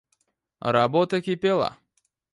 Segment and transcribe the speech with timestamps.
[0.77, 1.69] Работа кипела.